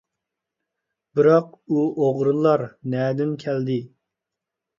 [1.19, 2.65] بىراق بۇ ئوغرىلار
[2.95, 3.79] نەدىن كەلدى؟!